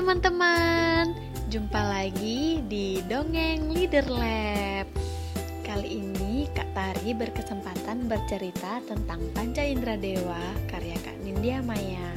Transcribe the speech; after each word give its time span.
teman-teman, 0.00 1.12
jumpa 1.52 1.76
lagi 1.76 2.64
di 2.72 3.04
Dongeng 3.04 3.68
Leader 3.68 4.08
Lab. 4.08 4.88
Kali 5.60 6.00
ini 6.00 6.48
Kak 6.56 6.72
Tari 6.72 7.12
berkesempatan 7.12 8.08
bercerita 8.08 8.80
tentang 8.88 9.20
Panca 9.36 9.60
Indra 9.60 10.00
Dewa 10.00 10.40
karya 10.72 10.96
Kak 11.04 11.20
Nindya 11.20 11.60
Maya. 11.60 12.16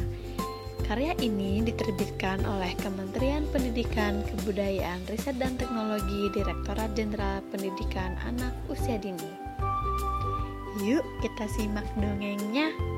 Karya 0.88 1.12
ini 1.20 1.60
diterbitkan 1.60 2.48
oleh 2.48 2.72
Kementerian 2.80 3.44
Pendidikan, 3.52 4.24
Kebudayaan, 4.32 5.04
Riset 5.12 5.36
dan 5.36 5.60
Teknologi 5.60 6.32
Direktorat 6.32 6.96
Jenderal 6.96 7.44
Pendidikan 7.52 8.16
Anak 8.24 8.56
Usia 8.72 8.96
Dini. 8.96 9.28
Yuk 10.88 11.04
kita 11.20 11.52
simak 11.52 11.92
dongengnya. 12.00 12.93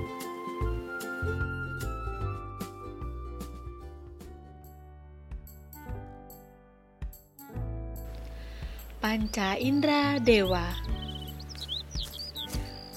Panca 9.06 9.54
Indra 9.62 10.18
Dewa 10.18 10.66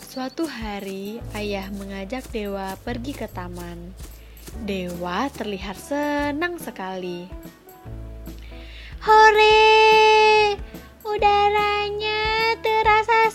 Suatu 0.01 0.49
hari, 0.49 1.21
ayah 1.37 1.69
mengajak 1.69 2.25
Dewa 2.33 2.81
pergi 2.81 3.13
ke 3.13 3.29
taman. 3.29 3.93
Dewa 4.65 5.29
terlihat 5.29 5.77
senang 5.77 6.57
sekali. 6.57 7.29
Hore! 9.05 10.57
Udaranya 11.05 12.57
terasa 12.65 13.29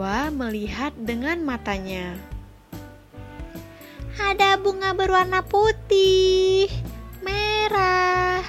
Melihat 0.00 0.96
dengan 0.96 1.44
matanya. 1.44 2.16
Ada 4.16 4.56
bunga 4.56 4.96
berwarna 4.96 5.44
putih, 5.44 6.72
merah, 7.20 8.40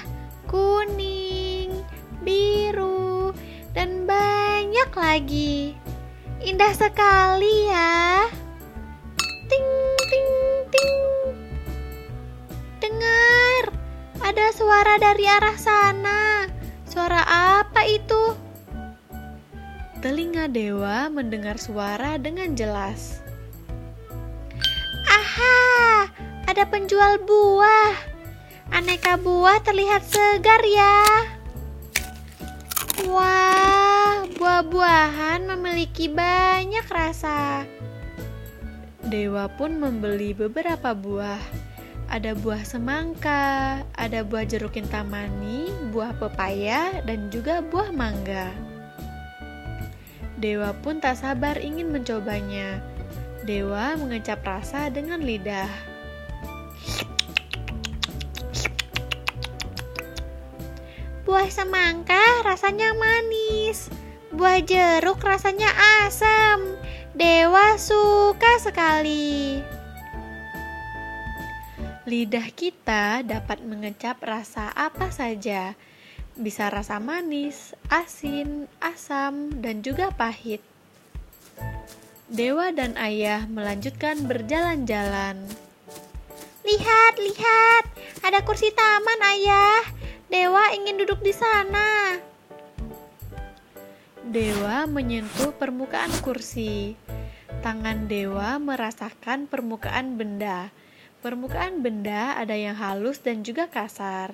kuning, 0.48 1.76
biru, 2.24 3.36
dan 3.76 4.08
banyak 4.08 4.88
lagi. 4.96 5.76
Indah 6.40 6.72
sekali 6.72 7.68
ya. 7.68 8.24
Ting 9.52 9.70
ting 10.08 10.32
ting. 10.72 10.96
Dengar, 12.80 13.62
ada 14.24 14.46
suara 14.56 14.96
dari 14.96 15.28
arah 15.28 15.56
sana. 15.60 16.48
Suara 16.88 17.20
apa 17.60 17.84
itu? 17.84 18.51
Telinga 20.02 20.50
Dewa 20.50 21.06
mendengar 21.06 21.62
suara 21.62 22.18
dengan 22.18 22.58
jelas. 22.58 23.22
Aha, 25.06 26.10
ada 26.50 26.66
penjual 26.66 27.22
buah. 27.22 27.94
Aneka 28.74 29.14
buah 29.22 29.62
terlihat 29.62 30.02
segar 30.02 30.58
ya. 30.66 31.06
Wah, 33.06 34.26
buah-buahan 34.34 35.46
memiliki 35.54 36.10
banyak 36.10 36.82
rasa. 36.90 37.62
Dewa 39.06 39.46
pun 39.54 39.78
membeli 39.78 40.34
beberapa 40.34 40.98
buah. 40.98 41.38
Ada 42.10 42.34
buah 42.34 42.66
semangka, 42.66 43.86
ada 43.94 44.26
buah 44.26 44.50
jeruk 44.50 44.74
kintamani, 44.74 45.70
buah 45.94 46.18
pepaya, 46.18 47.06
dan 47.06 47.30
juga 47.30 47.62
buah 47.62 47.94
mangga. 47.94 48.71
Dewa 50.42 50.74
pun 50.74 50.98
tak 50.98 51.22
sabar 51.22 51.54
ingin 51.62 51.94
mencobanya. 51.94 52.82
Dewa 53.46 53.94
mengecap 53.94 54.42
rasa 54.42 54.90
dengan 54.90 55.22
lidah. 55.22 55.70
Buah 61.22 61.46
semangka 61.46 62.42
rasanya 62.42 62.90
manis. 62.90 63.86
Buah 64.34 64.58
jeruk 64.66 65.22
rasanya 65.22 65.70
asam. 66.02 66.74
Dewa 67.14 67.78
suka 67.78 68.58
sekali. 68.58 69.62
Lidah 72.02 72.50
kita 72.50 73.22
dapat 73.22 73.62
mengecap 73.62 74.18
rasa 74.18 74.74
apa 74.74 75.06
saja. 75.14 75.78
Bisa 76.32 76.72
rasa 76.72 76.96
manis, 76.96 77.76
asin, 77.92 78.64
asam, 78.80 79.60
dan 79.60 79.84
juga 79.84 80.08
pahit. 80.16 80.64
Dewa 82.32 82.72
dan 82.72 82.96
ayah 82.96 83.44
melanjutkan 83.44 84.24
berjalan-jalan. 84.24 85.44
Lihat, 86.64 87.14
lihat, 87.20 87.84
ada 88.24 88.40
kursi 88.40 88.72
taman, 88.72 89.20
ayah. 89.36 89.84
Dewa 90.32 90.72
ingin 90.72 90.96
duduk 90.96 91.20
di 91.20 91.36
sana. 91.36 92.16
Dewa 94.24 94.88
menyentuh 94.88 95.52
permukaan 95.52 96.08
kursi. 96.24 96.96
Tangan 97.60 98.08
Dewa 98.08 98.56
merasakan 98.56 99.44
permukaan 99.44 100.16
benda. 100.16 100.72
Permukaan 101.20 101.84
benda 101.84 102.40
ada 102.40 102.56
yang 102.56 102.80
halus 102.80 103.20
dan 103.20 103.44
juga 103.44 103.68
kasar. 103.68 104.32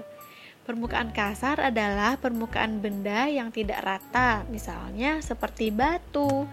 Permukaan 0.69 1.17
kasar 1.17 1.65
adalah 1.65 2.21
permukaan 2.21 2.84
benda 2.84 3.25
yang 3.25 3.49
tidak 3.49 3.81
rata, 3.81 4.45
misalnya 4.53 5.17
seperti 5.25 5.73
batu. 5.73 6.45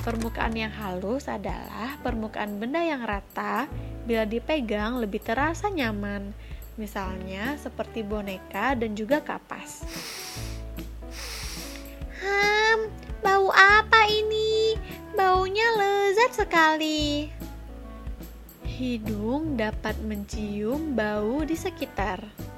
Permukaan 0.00 0.56
yang 0.56 0.72
halus 0.72 1.28
adalah 1.28 2.00
permukaan 2.00 2.56
benda 2.56 2.80
yang 2.80 3.04
rata, 3.04 3.68
bila 4.08 4.24
dipegang 4.24 4.96
lebih 4.96 5.20
terasa 5.20 5.68
nyaman, 5.68 6.32
misalnya 6.80 7.60
seperti 7.60 8.00
boneka 8.00 8.80
dan 8.80 8.96
juga 8.96 9.20
kapas. 9.20 9.84
Hmm, 12.16 12.88
bau 13.20 13.52
apa 13.52 14.08
ini? 14.08 14.80
Baunya 15.12 15.68
lezat 15.76 16.32
sekali. 16.32 17.28
Hidung 18.64 19.60
dapat 19.60 20.00
mencium 20.00 20.96
bau 20.96 21.44
di 21.44 21.60
sekitar. 21.60 22.49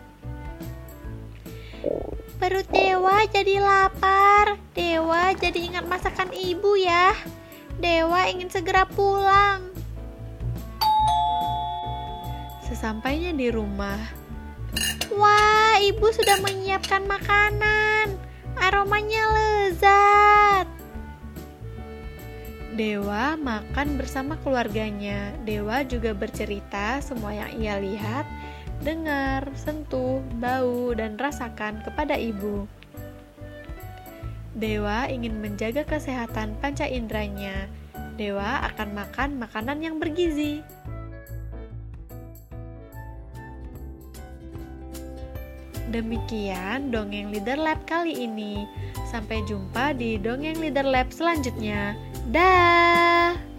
Perut 2.42 2.66
Dewa 2.74 3.22
jadi 3.30 3.62
lapar. 3.62 4.58
Dewa 4.74 5.30
jadi 5.30 5.62
ingat 5.62 5.86
masakan 5.86 6.34
ibu 6.34 6.74
ya. 6.74 7.14
Dewa 7.78 8.26
ingin 8.26 8.50
segera 8.50 8.82
pulang. 8.82 9.70
Sesampainya 12.66 13.30
di 13.30 13.46
rumah, 13.46 13.94
wah, 15.14 15.78
ibu 15.86 16.02
sudah 16.10 16.42
menyiapkan 16.42 17.06
makanan. 17.06 18.18
Aromanya 18.58 19.22
lezat. 19.38 20.66
Dewa 22.74 23.38
makan 23.38 23.94
bersama 23.94 24.34
keluarganya. 24.42 25.30
Dewa 25.46 25.86
juga 25.86 26.10
bercerita 26.10 26.98
semua 27.06 27.38
yang 27.38 27.54
ia 27.54 27.78
lihat, 27.78 28.26
dengar, 28.82 29.46
sentuh, 29.54 30.18
bau, 30.42 30.90
dan 30.92 31.14
rasakan 31.16 31.80
kepada 31.86 32.18
ibu. 32.18 32.66
Dewa 34.52 35.08
ingin 35.08 35.40
menjaga 35.40 35.86
kesehatan 35.88 36.60
panca 36.60 36.84
inderanya. 36.84 37.70
Dewa 38.20 38.60
akan 38.68 38.92
makan 38.92 39.40
makanan 39.40 39.80
yang 39.80 39.96
bergizi. 39.96 40.60
Demikian 45.88 46.88
dongeng 46.92 47.32
Leader 47.32 47.60
Lab 47.60 47.84
kali 47.88 48.12
ini. 48.24 48.64
Sampai 49.08 49.44
jumpa 49.44 49.92
di 49.96 50.16
dongeng 50.16 50.60
Leader 50.60 50.88
Lab 50.88 51.12
selanjutnya. 51.12 51.96
Dah. 52.32 53.51